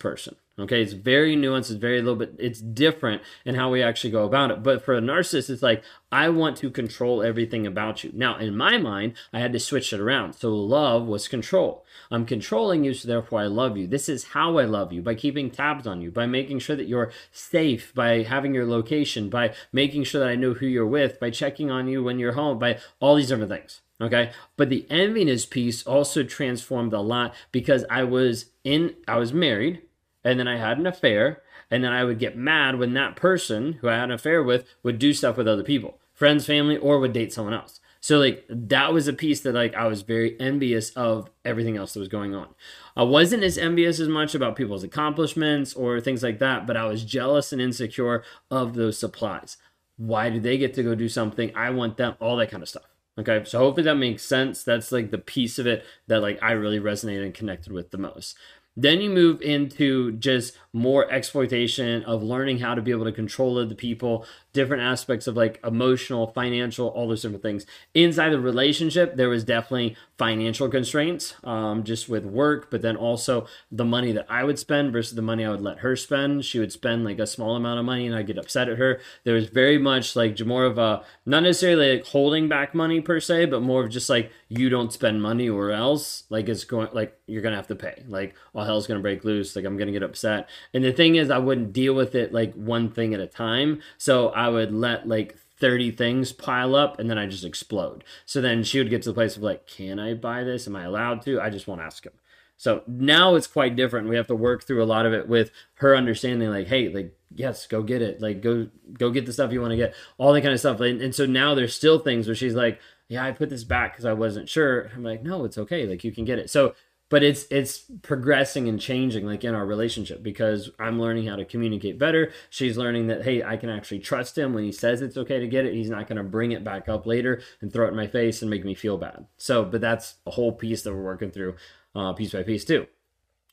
Person. 0.00 0.34
Okay, 0.58 0.82
it's 0.82 0.94
very 0.94 1.36
nuanced. 1.36 1.70
It's 1.70 1.72
very 1.72 2.00
little 2.02 2.16
bit. 2.16 2.34
It's 2.40 2.60
different 2.60 3.22
in 3.44 3.54
how 3.54 3.70
we 3.70 3.84
actually 3.84 4.10
go 4.10 4.24
about 4.24 4.50
it. 4.50 4.64
But 4.64 4.84
for 4.84 4.94
a 4.94 5.00
narcissist, 5.00 5.48
it's 5.48 5.62
like 5.62 5.84
I 6.10 6.28
want 6.28 6.56
to 6.56 6.70
control 6.70 7.22
everything 7.22 7.68
about 7.68 8.02
you. 8.02 8.10
Now, 8.12 8.36
in 8.36 8.56
my 8.56 8.78
mind, 8.78 9.14
I 9.32 9.38
had 9.38 9.52
to 9.52 9.60
switch 9.60 9.92
it 9.92 10.00
around. 10.00 10.32
So 10.32 10.52
love 10.52 11.06
was 11.06 11.28
control. 11.28 11.84
I'm 12.10 12.26
controlling 12.26 12.82
you, 12.82 12.94
so 12.94 13.06
therefore 13.06 13.38
I 13.40 13.46
love 13.46 13.76
you. 13.76 13.86
This 13.86 14.08
is 14.08 14.24
how 14.24 14.58
I 14.58 14.64
love 14.64 14.92
you 14.92 15.02
by 15.02 15.14
keeping 15.14 15.52
tabs 15.52 15.86
on 15.86 16.02
you, 16.02 16.10
by 16.10 16.26
making 16.26 16.58
sure 16.58 16.74
that 16.74 16.88
you're 16.88 17.12
safe, 17.30 17.94
by 17.94 18.24
having 18.24 18.54
your 18.54 18.66
location, 18.66 19.30
by 19.30 19.54
making 19.72 20.02
sure 20.02 20.20
that 20.20 20.30
I 20.30 20.34
know 20.34 20.54
who 20.54 20.66
you're 20.66 20.84
with, 20.84 21.20
by 21.20 21.30
checking 21.30 21.70
on 21.70 21.86
you 21.86 22.02
when 22.02 22.18
you're 22.18 22.32
home, 22.32 22.58
by 22.58 22.80
all 22.98 23.14
these 23.14 23.28
different 23.28 23.52
things. 23.52 23.82
Okay. 24.00 24.30
But 24.56 24.68
the 24.68 24.86
enviness 24.90 25.48
piece 25.48 25.82
also 25.86 26.22
transformed 26.22 26.92
a 26.92 27.00
lot 27.00 27.34
because 27.50 27.84
I 27.88 28.04
was 28.04 28.50
in, 28.62 28.94
I 29.08 29.16
was 29.18 29.32
married 29.32 29.82
and 30.24 30.38
then 30.38 30.48
I 30.48 30.58
had 30.58 30.78
an 30.78 30.88
affair, 30.88 31.42
and 31.70 31.84
then 31.84 31.92
I 31.92 32.02
would 32.02 32.18
get 32.18 32.36
mad 32.36 32.80
when 32.80 32.94
that 32.94 33.14
person 33.14 33.74
who 33.74 33.88
I 33.88 33.94
had 33.94 34.04
an 34.04 34.10
affair 34.10 34.42
with 34.42 34.66
would 34.82 34.98
do 34.98 35.12
stuff 35.12 35.36
with 35.36 35.46
other 35.46 35.62
people, 35.62 36.00
friends, 36.14 36.44
family, 36.44 36.76
or 36.76 36.98
would 36.98 37.12
date 37.12 37.32
someone 37.32 37.54
else. 37.54 37.80
So 38.00 38.18
like 38.18 38.44
that 38.48 38.92
was 38.92 39.08
a 39.08 39.12
piece 39.12 39.40
that 39.40 39.54
like 39.54 39.74
I 39.74 39.86
was 39.86 40.02
very 40.02 40.38
envious 40.40 40.90
of 40.90 41.30
everything 41.44 41.76
else 41.76 41.94
that 41.94 42.00
was 42.00 42.08
going 42.08 42.34
on. 42.34 42.48
I 42.96 43.04
wasn't 43.04 43.44
as 43.44 43.56
envious 43.56 44.00
as 44.00 44.08
much 44.08 44.34
about 44.34 44.56
people's 44.56 44.84
accomplishments 44.84 45.74
or 45.74 46.00
things 46.00 46.22
like 46.22 46.38
that, 46.40 46.66
but 46.66 46.76
I 46.76 46.86
was 46.86 47.04
jealous 47.04 47.52
and 47.52 47.62
insecure 47.62 48.24
of 48.50 48.74
those 48.74 48.98
supplies. 48.98 49.56
Why 49.96 50.28
do 50.30 50.40
they 50.40 50.58
get 50.58 50.74
to 50.74 50.82
go 50.82 50.94
do 50.94 51.08
something? 51.08 51.52
I 51.54 51.70
want 51.70 51.96
them, 51.96 52.14
all 52.20 52.36
that 52.36 52.50
kind 52.50 52.62
of 52.62 52.68
stuff. 52.68 52.95
Okay, 53.18 53.44
so 53.44 53.58
hopefully 53.58 53.84
that 53.84 53.94
makes 53.96 54.22
sense. 54.22 54.62
That's 54.62 54.92
like 54.92 55.10
the 55.10 55.18
piece 55.18 55.58
of 55.58 55.66
it 55.66 55.84
that 56.06 56.20
like 56.20 56.38
I 56.42 56.52
really 56.52 56.78
resonated 56.78 57.24
and 57.24 57.34
connected 57.34 57.72
with 57.72 57.90
the 57.90 57.98
most. 57.98 58.36
Then 58.76 59.00
you 59.00 59.10
move 59.10 59.40
into 59.40 60.12
just 60.12 60.56
more 60.72 61.10
exploitation 61.10 62.04
of 62.04 62.22
learning 62.22 62.58
how 62.58 62.74
to 62.74 62.82
be 62.82 62.90
able 62.90 63.06
to 63.06 63.12
control 63.12 63.58
other 63.58 63.74
people, 63.74 64.26
different 64.52 64.82
aspects 64.82 65.26
of 65.26 65.34
like 65.36 65.58
emotional, 65.64 66.26
financial, 66.28 66.88
all 66.88 67.08
those 67.08 67.22
different 67.22 67.42
things. 67.42 67.64
Inside 67.94 68.30
the 68.30 68.40
relationship, 68.40 69.16
there 69.16 69.30
was 69.30 69.44
definitely 69.44 69.96
financial 70.18 70.68
constraints, 70.68 71.34
um, 71.44 71.84
just 71.84 72.08
with 72.08 72.24
work, 72.24 72.70
but 72.70 72.82
then 72.82 72.96
also 72.96 73.46
the 73.72 73.84
money 73.84 74.12
that 74.12 74.26
I 74.28 74.44
would 74.44 74.58
spend 74.58 74.92
versus 74.92 75.14
the 75.14 75.22
money 75.22 75.44
I 75.44 75.50
would 75.50 75.62
let 75.62 75.78
her 75.78 75.96
spend. 75.96 76.44
She 76.44 76.58
would 76.58 76.72
spend 76.72 77.04
like 77.04 77.18
a 77.18 77.26
small 77.26 77.56
amount 77.56 77.78
of 77.78 77.86
money 77.86 78.06
and 78.06 78.14
I'd 78.14 78.26
get 78.26 78.38
upset 78.38 78.68
at 78.68 78.78
her. 78.78 79.00
There 79.24 79.34
was 79.34 79.48
very 79.48 79.78
much 79.78 80.14
like 80.14 80.38
more 80.44 80.64
of 80.64 80.76
a, 80.76 81.02
not 81.24 81.42
necessarily 81.42 81.96
like 81.96 82.06
holding 82.06 82.48
back 82.48 82.74
money 82.74 83.00
per 83.00 83.20
se, 83.20 83.46
but 83.46 83.62
more 83.62 83.84
of 83.84 83.90
just 83.90 84.10
like, 84.10 84.30
you 84.48 84.68
don't 84.68 84.92
spend 84.92 85.22
money 85.22 85.48
or 85.48 85.70
else 85.70 86.24
like 86.28 86.48
it's 86.48 86.64
going, 86.64 86.88
like 86.92 87.18
you're 87.26 87.42
to 87.42 87.56
have 87.56 87.66
to 87.68 87.74
pay. 87.74 88.04
Like 88.06 88.34
hell's 88.66 88.86
to 88.86 88.98
break 88.98 89.24
loose. 89.24 89.56
Like 89.56 89.64
I'm 89.64 89.78
to 89.78 89.92
get 89.92 90.02
upset. 90.02 90.48
And 90.74 90.84
the 90.84 90.92
thing 90.92 91.16
is, 91.16 91.30
I 91.30 91.38
wouldn't 91.38 91.72
deal 91.72 91.94
with 91.94 92.14
it 92.14 92.32
like 92.32 92.54
one 92.54 92.90
thing 92.90 93.14
at 93.14 93.20
a 93.20 93.26
time. 93.26 93.80
So 93.98 94.28
I 94.28 94.48
would 94.48 94.72
let 94.74 95.08
like 95.08 95.36
30 95.58 95.92
things 95.92 96.32
pile 96.32 96.74
up 96.74 96.98
and 96.98 97.08
then 97.08 97.18
I 97.18 97.26
just 97.26 97.44
explode. 97.44 98.04
So 98.26 98.40
then 98.40 98.62
she 98.62 98.78
would 98.78 98.90
get 98.90 99.02
to 99.02 99.10
the 99.10 99.14
place 99.14 99.36
of 99.36 99.42
like, 99.42 99.66
can 99.66 99.98
I 99.98 100.14
buy 100.14 100.44
this? 100.44 100.66
Am 100.66 100.76
I 100.76 100.84
allowed 100.84 101.22
to? 101.22 101.40
I 101.40 101.50
just 101.50 101.66
won't 101.66 101.80
ask 101.80 102.04
him. 102.04 102.12
So 102.58 102.82
now 102.86 103.34
it's 103.34 103.46
quite 103.46 103.76
different. 103.76 104.08
We 104.08 104.16
have 104.16 104.28
to 104.28 104.34
work 104.34 104.64
through 104.64 104.82
a 104.82 104.86
lot 104.86 105.06
of 105.06 105.12
it 105.12 105.28
with 105.28 105.50
her 105.74 105.94
understanding, 105.94 106.48
like, 106.48 106.68
hey, 106.68 106.88
like, 106.88 107.14
yes, 107.34 107.66
go 107.66 107.82
get 107.82 108.00
it. 108.00 108.22
Like, 108.22 108.40
go 108.40 108.68
go 108.94 109.10
get 109.10 109.26
the 109.26 109.32
stuff 109.32 109.52
you 109.52 109.60
want 109.60 109.72
to 109.72 109.76
get, 109.76 109.94
all 110.16 110.32
that 110.32 110.40
kind 110.40 110.54
of 110.54 110.60
stuff. 110.60 110.80
And, 110.80 111.02
and 111.02 111.14
so 111.14 111.26
now 111.26 111.54
there's 111.54 111.74
still 111.74 111.98
things 111.98 112.26
where 112.26 112.34
she's 112.34 112.54
like, 112.54 112.80
yeah, 113.08 113.24
I 113.24 113.32
put 113.32 113.50
this 113.50 113.62
back 113.62 113.92
because 113.92 114.06
I 114.06 114.14
wasn't 114.14 114.48
sure. 114.48 114.90
I'm 114.94 115.04
like, 115.04 115.22
no, 115.22 115.44
it's 115.44 115.58
okay. 115.58 115.86
Like, 115.86 116.02
you 116.02 116.12
can 116.12 116.24
get 116.24 116.38
it. 116.38 116.48
So 116.48 116.74
but 117.08 117.22
it's 117.22 117.46
it's 117.50 117.84
progressing 118.02 118.68
and 118.68 118.80
changing 118.80 119.26
like 119.26 119.44
in 119.44 119.54
our 119.54 119.64
relationship 119.64 120.22
because 120.22 120.70
I'm 120.78 121.00
learning 121.00 121.26
how 121.26 121.36
to 121.36 121.44
communicate 121.44 121.98
better. 121.98 122.32
She's 122.50 122.76
learning 122.76 123.06
that 123.08 123.22
hey, 123.22 123.42
I 123.42 123.56
can 123.56 123.70
actually 123.70 124.00
trust 124.00 124.36
him 124.36 124.54
when 124.54 124.64
he 124.64 124.72
says 124.72 125.02
it's 125.02 125.16
okay 125.16 125.38
to 125.38 125.46
get 125.46 125.64
it. 125.64 125.74
He's 125.74 125.90
not 125.90 126.08
going 126.08 126.16
to 126.16 126.24
bring 126.24 126.52
it 126.52 126.64
back 126.64 126.88
up 126.88 127.06
later 127.06 127.42
and 127.60 127.72
throw 127.72 127.86
it 127.86 127.90
in 127.90 127.96
my 127.96 128.08
face 128.08 128.42
and 128.42 128.50
make 128.50 128.64
me 128.64 128.74
feel 128.74 128.98
bad. 128.98 129.26
So, 129.36 129.64
but 129.64 129.80
that's 129.80 130.16
a 130.26 130.32
whole 130.32 130.52
piece 130.52 130.82
that 130.82 130.92
we're 130.92 131.02
working 131.02 131.30
through 131.30 131.54
uh, 131.94 132.12
piece 132.12 132.32
by 132.32 132.42
piece 132.42 132.64
too. 132.64 132.86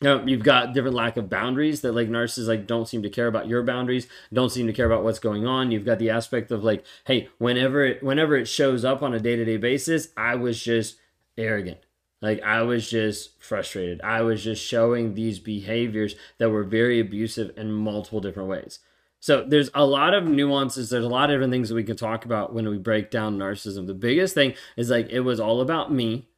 Now, 0.01 0.21
you've 0.25 0.43
got 0.43 0.73
different 0.73 0.97
lack 0.97 1.15
of 1.15 1.29
boundaries 1.29 1.81
that 1.81 1.93
like 1.93 2.09
narcissists 2.09 2.47
like 2.47 2.67
don't 2.67 2.87
seem 2.87 3.03
to 3.03 3.09
care 3.09 3.27
about 3.27 3.47
your 3.47 3.63
boundaries, 3.63 4.07
don't 4.33 4.51
seem 4.51 4.67
to 4.67 4.73
care 4.73 4.87
about 4.87 5.03
what's 5.03 5.19
going 5.19 5.45
on. 5.45 5.71
You've 5.71 5.85
got 5.85 5.99
the 5.99 6.09
aspect 6.09 6.51
of 6.51 6.63
like, 6.63 6.83
hey, 7.05 7.29
whenever 7.37 7.85
it, 7.85 8.03
whenever 8.03 8.35
it 8.35 8.47
shows 8.47 8.83
up 8.83 9.01
on 9.03 9.13
a 9.13 9.19
day 9.19 9.35
to 9.35 9.45
day 9.45 9.57
basis, 9.57 10.09
I 10.17 10.35
was 10.35 10.61
just 10.61 10.97
arrogant 11.37 11.79
like 12.23 12.41
I 12.41 12.61
was 12.61 12.89
just 12.89 13.43
frustrated. 13.43 13.99
I 14.01 14.21
was 14.21 14.41
just 14.41 14.65
showing 14.65 15.13
these 15.13 15.39
behaviors 15.39 16.15
that 16.37 16.49
were 16.49 16.63
very 16.63 17.01
abusive 17.01 17.51
in 17.57 17.73
multiple 17.73 18.21
different 18.21 18.47
ways. 18.47 18.79
So 19.19 19.43
there's 19.45 19.69
a 19.75 19.85
lot 19.85 20.13
of 20.13 20.23
nuances. 20.23 20.89
There's 20.89 21.03
a 21.03 21.09
lot 21.09 21.29
of 21.29 21.35
different 21.35 21.51
things 21.51 21.67
that 21.67 21.75
we 21.75 21.83
can 21.83 21.97
talk 21.97 22.23
about 22.23 22.53
when 22.53 22.69
we 22.69 22.77
break 22.77 23.11
down 23.11 23.37
narcissism. 23.37 23.87
The 23.87 23.93
biggest 23.93 24.33
thing 24.33 24.53
is 24.77 24.89
like 24.89 25.09
it 25.09 25.19
was 25.19 25.41
all 25.41 25.59
about 25.59 25.91
me, 25.91 26.29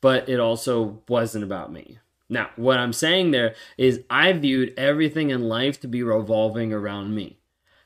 but 0.00 0.28
it 0.28 0.40
also 0.40 1.02
wasn't 1.08 1.44
about 1.44 1.72
me. 1.72 2.00
Now, 2.28 2.50
what 2.56 2.78
I'm 2.78 2.92
saying 2.92 3.30
there 3.30 3.54
is 3.76 4.02
I 4.10 4.32
viewed 4.32 4.74
everything 4.76 5.30
in 5.30 5.48
life 5.48 5.80
to 5.82 5.88
be 5.88 6.02
revolving 6.02 6.72
around 6.72 7.14
me. 7.14 7.38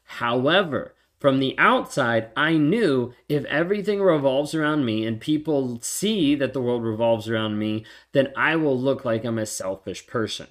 However, 0.04 0.94
from 1.22 1.38
the 1.38 1.56
outside, 1.56 2.30
I 2.36 2.58
knew 2.58 3.14
if 3.28 3.44
everything 3.44 4.02
revolves 4.02 4.54
around 4.54 4.84
me 4.84 5.06
and 5.06 5.20
people 5.20 5.78
see 5.80 6.34
that 6.34 6.52
the 6.52 6.60
world 6.60 6.82
revolves 6.82 7.30
around 7.30 7.58
me, 7.58 7.86
then 8.10 8.32
I 8.36 8.56
will 8.56 8.78
look 8.78 9.04
like 9.04 9.24
I'm 9.24 9.38
a 9.38 9.46
selfish 9.46 10.06
person. 10.06 10.48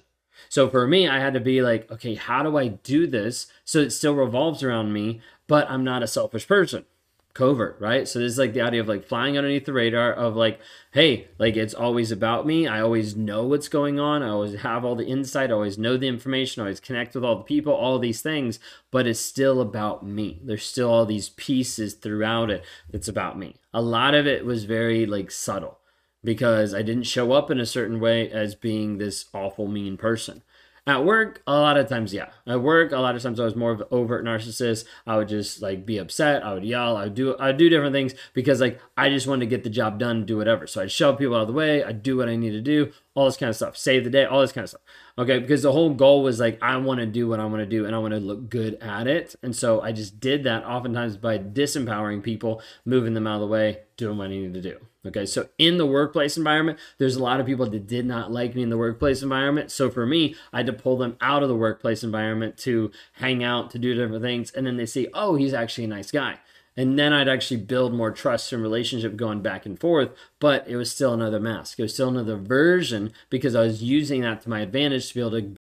So 0.48 0.68
for 0.68 0.86
me, 0.86 1.06
I 1.06 1.20
had 1.20 1.34
to 1.34 1.40
be 1.40 1.62
like, 1.62 1.90
okay, 1.92 2.14
how 2.14 2.42
do 2.42 2.56
I 2.56 2.68
do 2.68 3.06
this 3.06 3.46
so 3.64 3.80
it 3.80 3.90
still 3.90 4.14
revolves 4.14 4.62
around 4.62 4.92
me, 4.92 5.20
but 5.46 5.70
I'm 5.70 5.84
not 5.84 6.02
a 6.02 6.08
selfish 6.08 6.48
person? 6.48 6.86
Covert, 7.34 7.76
right? 7.80 8.06
So 8.06 8.18
this 8.18 8.32
is 8.32 8.38
like 8.38 8.52
the 8.52 8.60
idea 8.60 8.80
of 8.80 8.88
like 8.88 9.04
flying 9.04 9.38
underneath 9.38 9.64
the 9.64 9.72
radar 9.72 10.12
of 10.12 10.36
like, 10.36 10.60
hey, 10.92 11.28
like 11.38 11.56
it's 11.56 11.74
always 11.74 12.12
about 12.12 12.46
me. 12.46 12.66
I 12.66 12.80
always 12.80 13.16
know 13.16 13.44
what's 13.44 13.68
going 13.68 13.98
on. 13.98 14.22
I 14.22 14.28
always 14.28 14.60
have 14.60 14.84
all 14.84 14.96
the 14.96 15.06
insight. 15.06 15.50
I 15.50 15.54
always 15.54 15.78
know 15.78 15.96
the 15.96 16.08
information. 16.08 16.60
I 16.60 16.64
always 16.64 16.80
connect 16.80 17.14
with 17.14 17.24
all 17.24 17.36
the 17.36 17.44
people, 17.44 17.72
all 17.72 17.98
these 17.98 18.20
things, 18.20 18.58
but 18.90 19.06
it's 19.06 19.20
still 19.20 19.60
about 19.60 20.04
me. 20.04 20.40
There's 20.44 20.66
still 20.66 20.90
all 20.90 21.06
these 21.06 21.30
pieces 21.30 21.94
throughout 21.94 22.50
it 22.50 22.64
that's 22.90 23.08
about 23.08 23.38
me. 23.38 23.56
A 23.72 23.82
lot 23.82 24.14
of 24.14 24.26
it 24.26 24.44
was 24.44 24.64
very 24.64 25.06
like 25.06 25.30
subtle 25.30 25.78
because 26.24 26.74
I 26.74 26.82
didn't 26.82 27.04
show 27.04 27.32
up 27.32 27.50
in 27.50 27.58
a 27.58 27.66
certain 27.66 27.98
way 27.98 28.30
as 28.30 28.54
being 28.54 28.98
this 28.98 29.24
awful 29.34 29.66
mean 29.66 29.96
person. 29.96 30.42
At 30.84 31.04
work, 31.04 31.42
a 31.46 31.52
lot 31.52 31.76
of 31.76 31.88
times, 31.88 32.12
yeah. 32.12 32.30
At 32.44 32.60
work, 32.60 32.90
a 32.90 32.98
lot 32.98 33.14
of 33.14 33.22
times 33.22 33.38
I 33.38 33.44
was 33.44 33.54
more 33.54 33.70
of 33.70 33.82
an 33.82 33.86
overt 33.92 34.24
narcissist. 34.24 34.84
I 35.06 35.16
would 35.16 35.28
just 35.28 35.62
like 35.62 35.86
be 35.86 35.98
upset. 35.98 36.44
I 36.44 36.54
would 36.54 36.64
yell. 36.64 36.96
I 36.96 37.04
would 37.04 37.14
do. 37.14 37.36
I 37.36 37.46
would 37.48 37.56
do 37.56 37.68
different 37.68 37.92
things 37.92 38.14
because 38.34 38.60
like 38.60 38.80
I 38.96 39.08
just 39.08 39.28
wanted 39.28 39.40
to 39.40 39.46
get 39.46 39.62
the 39.62 39.70
job 39.70 40.00
done, 40.00 40.26
do 40.26 40.36
whatever. 40.36 40.66
So 40.66 40.82
I'd 40.82 40.90
shove 40.90 41.18
people 41.18 41.36
out 41.36 41.42
of 41.42 41.46
the 41.46 41.52
way. 41.52 41.84
I'd 41.84 42.02
do 42.02 42.16
what 42.16 42.28
I 42.28 42.34
need 42.34 42.50
to 42.50 42.60
do, 42.60 42.90
all 43.14 43.26
this 43.26 43.36
kind 43.36 43.48
of 43.48 43.54
stuff. 43.54 43.76
Save 43.76 44.02
the 44.02 44.10
day, 44.10 44.24
all 44.24 44.40
this 44.40 44.50
kind 44.50 44.64
of 44.64 44.70
stuff. 44.70 44.82
Okay, 45.18 45.38
because 45.38 45.62
the 45.62 45.70
whole 45.70 45.90
goal 45.94 46.24
was 46.24 46.40
like 46.40 46.60
I 46.60 46.76
want 46.78 46.98
to 46.98 47.06
do 47.06 47.28
what 47.28 47.38
I 47.38 47.44
want 47.44 47.60
to 47.60 47.66
do 47.66 47.86
and 47.86 47.94
I 47.94 47.98
want 47.98 48.14
to 48.14 48.20
look 48.20 48.50
good 48.50 48.74
at 48.82 49.06
it. 49.06 49.36
And 49.40 49.54
so 49.54 49.82
I 49.82 49.92
just 49.92 50.18
did 50.18 50.42
that 50.44 50.64
oftentimes 50.64 51.16
by 51.16 51.38
disempowering 51.38 52.24
people, 52.24 52.60
moving 52.84 53.14
them 53.14 53.28
out 53.28 53.36
of 53.36 53.42
the 53.42 53.46
way, 53.46 53.82
doing 53.96 54.18
what 54.18 54.24
I 54.24 54.30
needed 54.30 54.54
to 54.54 54.62
do. 54.62 54.78
Okay, 55.04 55.26
so 55.26 55.48
in 55.58 55.78
the 55.78 55.86
workplace 55.86 56.36
environment, 56.36 56.78
there's 56.98 57.16
a 57.16 57.22
lot 57.22 57.40
of 57.40 57.46
people 57.46 57.68
that 57.68 57.86
did 57.88 58.06
not 58.06 58.30
like 58.30 58.54
me 58.54 58.62
in 58.62 58.70
the 58.70 58.78
workplace 58.78 59.20
environment. 59.20 59.72
So 59.72 59.90
for 59.90 60.06
me, 60.06 60.36
I 60.52 60.58
had 60.58 60.66
to 60.66 60.72
pull 60.72 60.96
them 60.96 61.16
out 61.20 61.42
of 61.42 61.48
the 61.48 61.56
workplace 61.56 62.04
environment 62.04 62.56
to 62.58 62.92
hang 63.14 63.42
out, 63.42 63.70
to 63.72 63.80
do 63.80 63.94
different 63.94 64.22
things. 64.22 64.52
And 64.52 64.64
then 64.64 64.76
they 64.76 64.86
see, 64.86 65.08
oh, 65.12 65.34
he's 65.34 65.54
actually 65.54 65.84
a 65.84 65.88
nice 65.88 66.12
guy. 66.12 66.38
And 66.76 66.96
then 66.96 67.12
I'd 67.12 67.28
actually 67.28 67.58
build 67.58 67.92
more 67.92 68.12
trust 68.12 68.52
and 68.52 68.62
relationship 68.62 69.16
going 69.16 69.42
back 69.42 69.66
and 69.66 69.78
forth. 69.78 70.10
But 70.38 70.68
it 70.68 70.76
was 70.76 70.92
still 70.92 71.12
another 71.12 71.40
mask. 71.40 71.80
It 71.80 71.82
was 71.82 71.94
still 71.94 72.08
another 72.08 72.36
version 72.36 73.12
because 73.28 73.56
I 73.56 73.62
was 73.62 73.82
using 73.82 74.20
that 74.20 74.42
to 74.42 74.50
my 74.50 74.60
advantage 74.60 75.08
to 75.08 75.14
be 75.14 75.20
able 75.20 75.30
to. 75.32 75.56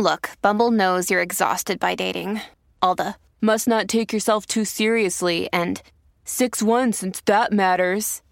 Look, 0.00 0.30
Bumble 0.42 0.72
knows 0.72 1.08
you're 1.08 1.22
exhausted 1.22 1.78
by 1.78 1.94
dating. 1.94 2.40
All 2.82 2.96
the 2.96 3.14
must 3.40 3.68
not 3.68 3.86
take 3.86 4.12
yourself 4.12 4.46
too 4.46 4.64
seriously 4.64 5.48
and 5.52 5.80
6 6.24 6.62
1 6.62 6.92
since 6.92 7.20
that 7.22 7.52
matters. 7.52 8.22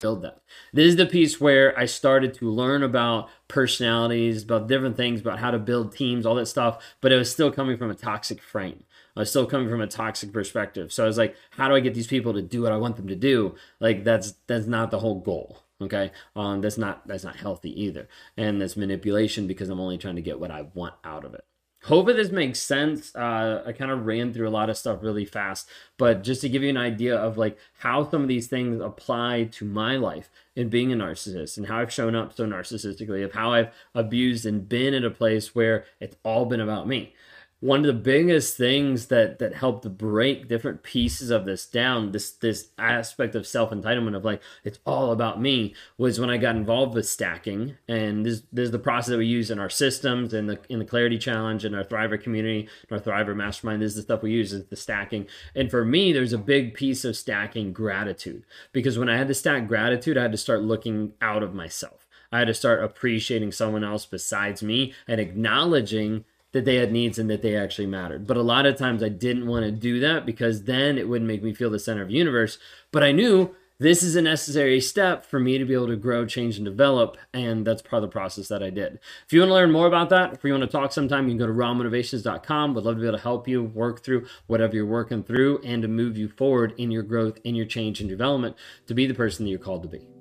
Build 0.00 0.22
that. 0.22 0.42
This 0.72 0.86
is 0.86 0.96
the 0.96 1.06
piece 1.06 1.40
where 1.40 1.76
I 1.78 1.86
started 1.86 2.32
to 2.34 2.50
learn 2.50 2.84
about 2.84 3.28
personalities, 3.48 4.44
about 4.44 4.68
different 4.68 4.96
things, 4.96 5.20
about 5.20 5.40
how 5.40 5.50
to 5.50 5.58
build 5.58 5.92
teams, 5.92 6.24
all 6.24 6.36
that 6.36 6.46
stuff, 6.46 6.82
but 7.00 7.10
it 7.10 7.16
was 7.16 7.32
still 7.32 7.50
coming 7.50 7.76
from 7.76 7.90
a 7.90 7.94
toxic 7.94 8.40
frame. 8.40 8.84
I 9.16 9.20
was 9.20 9.30
still 9.30 9.46
coming 9.46 9.68
from 9.68 9.80
a 9.80 9.88
toxic 9.88 10.32
perspective. 10.32 10.92
So 10.92 11.02
I 11.02 11.08
was 11.08 11.18
like, 11.18 11.34
how 11.50 11.66
do 11.68 11.74
I 11.74 11.80
get 11.80 11.94
these 11.94 12.06
people 12.06 12.32
to 12.34 12.42
do 12.42 12.62
what 12.62 12.70
I 12.70 12.76
want 12.76 12.96
them 12.96 13.08
to 13.08 13.16
do? 13.16 13.56
Like 13.80 14.04
that's 14.04 14.34
that's 14.46 14.66
not 14.66 14.92
the 14.92 15.00
whole 15.00 15.20
goal. 15.20 15.64
Okay. 15.80 16.12
Um 16.36 16.60
that's 16.60 16.78
not 16.78 17.06
that's 17.08 17.24
not 17.24 17.34
healthy 17.34 17.82
either. 17.82 18.08
And 18.36 18.60
that's 18.60 18.76
manipulation 18.76 19.48
because 19.48 19.68
I'm 19.68 19.80
only 19.80 19.98
trying 19.98 20.16
to 20.16 20.22
get 20.22 20.38
what 20.38 20.52
I 20.52 20.62
want 20.74 20.94
out 21.02 21.24
of 21.24 21.34
it. 21.34 21.44
Hopefully 21.88 22.16
this 22.16 22.30
makes 22.30 22.58
sense. 22.58 23.16
Uh, 23.16 23.62
I 23.64 23.72
kind 23.72 23.90
of 23.90 24.04
ran 24.04 24.34
through 24.34 24.46
a 24.46 24.50
lot 24.50 24.68
of 24.68 24.76
stuff 24.76 24.98
really 25.02 25.24
fast, 25.24 25.66
but 25.96 26.22
just 26.22 26.42
to 26.42 26.48
give 26.50 26.62
you 26.62 26.68
an 26.68 26.76
idea 26.76 27.16
of 27.16 27.38
like 27.38 27.56
how 27.78 28.10
some 28.10 28.20
of 28.20 28.28
these 28.28 28.46
things 28.46 28.78
apply 28.82 29.48
to 29.52 29.64
my 29.64 29.96
life 29.96 30.28
in 30.54 30.68
being 30.68 30.92
a 30.92 30.96
narcissist 30.96 31.56
and 31.56 31.66
how 31.66 31.78
I've 31.78 31.90
shown 31.90 32.14
up 32.14 32.34
so 32.34 32.44
narcissistically, 32.44 33.24
of 33.24 33.32
how 33.32 33.54
I've 33.54 33.72
abused 33.94 34.44
and 34.44 34.68
been 34.68 34.92
in 34.92 35.02
a 35.02 35.10
place 35.10 35.54
where 35.54 35.86
it's 35.98 36.16
all 36.24 36.44
been 36.44 36.60
about 36.60 36.86
me 36.86 37.14
one 37.60 37.80
of 37.80 37.86
the 37.86 37.92
biggest 37.92 38.56
things 38.56 39.06
that 39.06 39.38
that 39.38 39.54
helped 39.54 39.88
break 39.98 40.48
different 40.48 40.82
pieces 40.82 41.30
of 41.30 41.44
this 41.44 41.66
down 41.66 42.12
this 42.12 42.30
this 42.30 42.68
aspect 42.78 43.34
of 43.34 43.46
self-entitlement 43.46 44.16
of 44.16 44.24
like 44.24 44.40
it's 44.62 44.78
all 44.86 45.10
about 45.10 45.40
me 45.40 45.74
was 45.96 46.20
when 46.20 46.30
i 46.30 46.36
got 46.36 46.56
involved 46.56 46.94
with 46.94 47.08
stacking. 47.08 47.76
And 47.88 48.24
this, 48.24 48.42
this 48.52 48.66
is 48.66 48.70
the 48.70 48.78
process 48.78 49.10
that 49.10 49.18
we 49.18 49.26
use 49.26 49.50
in 49.50 49.58
our 49.58 49.70
systems 49.70 50.32
and 50.34 50.48
the 50.48 50.58
in 50.68 50.78
the 50.78 50.84
clarity 50.84 51.18
challenge 51.18 51.64
and 51.64 51.74
our 51.74 51.84
thriver 51.84 52.20
community 52.20 52.68
our 52.90 53.00
thriver 53.00 53.34
mastermind. 53.34 53.82
This 53.82 53.92
is 53.92 53.96
the 53.96 54.02
stuff 54.02 54.22
we 54.22 54.30
use 54.30 54.52
is 54.52 54.66
the 54.66 54.76
stacking. 54.76 55.26
And 55.54 55.70
for 55.70 55.84
me 55.84 56.12
there's 56.12 56.32
a 56.32 56.38
big 56.38 56.74
piece 56.74 57.04
of 57.04 57.16
stacking 57.16 57.72
gratitude 57.72 58.44
because 58.72 58.98
when 58.98 59.08
i 59.08 59.16
had 59.16 59.28
to 59.28 59.34
stack 59.34 59.66
gratitude 59.66 60.16
i 60.16 60.22
had 60.22 60.32
to 60.32 60.38
start 60.38 60.62
looking 60.62 61.12
out 61.20 61.42
of 61.42 61.54
myself. 61.54 62.06
I 62.30 62.40
had 62.40 62.48
to 62.48 62.54
start 62.54 62.84
appreciating 62.84 63.52
someone 63.52 63.82
else 63.82 64.04
besides 64.04 64.62
me 64.62 64.92
and 65.06 65.18
acknowledging 65.18 66.24
that 66.52 66.64
they 66.64 66.76
had 66.76 66.92
needs 66.92 67.18
and 67.18 67.28
that 67.30 67.42
they 67.42 67.56
actually 67.56 67.86
mattered. 67.86 68.26
But 68.26 68.36
a 68.36 68.42
lot 68.42 68.66
of 68.66 68.76
times 68.76 69.02
I 69.02 69.08
didn't 69.08 69.46
want 69.46 69.64
to 69.64 69.72
do 69.72 70.00
that 70.00 70.24
because 70.24 70.64
then 70.64 70.98
it 70.98 71.08
wouldn't 71.08 71.28
make 71.28 71.42
me 71.42 71.54
feel 71.54 71.70
the 71.70 71.78
center 71.78 72.02
of 72.02 72.08
the 72.08 72.14
universe. 72.14 72.58
But 72.90 73.02
I 73.02 73.12
knew 73.12 73.54
this 73.80 74.02
is 74.02 74.16
a 74.16 74.22
necessary 74.22 74.80
step 74.80 75.24
for 75.24 75.38
me 75.38 75.56
to 75.56 75.64
be 75.64 75.74
able 75.74 75.86
to 75.86 75.96
grow, 75.96 76.26
change, 76.26 76.56
and 76.56 76.64
develop. 76.64 77.16
And 77.32 77.64
that's 77.64 77.80
part 77.80 78.02
of 78.02 78.08
the 78.08 78.12
process 78.12 78.48
that 78.48 78.62
I 78.62 78.70
did. 78.70 78.98
If 79.24 79.32
you 79.32 79.40
want 79.40 79.50
to 79.50 79.54
learn 79.54 79.70
more 79.70 79.86
about 79.86 80.10
that, 80.10 80.32
if 80.32 80.42
you 80.42 80.50
want 80.50 80.62
to 80.62 80.66
talk 80.66 80.92
sometime, 80.92 81.28
you 81.28 81.36
can 81.36 81.38
go 81.38 81.46
to 81.46 81.52
rawmotivations.com. 81.52 82.74
Would 82.74 82.84
love 82.84 82.96
to 82.96 83.00
be 83.00 83.06
able 83.06 83.18
to 83.18 83.22
help 83.22 83.46
you 83.46 83.62
work 83.62 84.02
through 84.02 84.26
whatever 84.48 84.74
you're 84.74 84.86
working 84.86 85.22
through 85.22 85.60
and 85.62 85.82
to 85.82 85.88
move 85.88 86.16
you 86.16 86.28
forward 86.28 86.74
in 86.76 86.90
your 86.90 87.04
growth, 87.04 87.38
in 87.44 87.54
your 87.54 87.66
change 87.66 88.00
and 88.00 88.08
development 88.08 88.56
to 88.88 88.94
be 88.94 89.06
the 89.06 89.14
person 89.14 89.44
that 89.44 89.50
you're 89.50 89.60
called 89.60 89.82
to 89.84 89.88
be. 89.88 90.17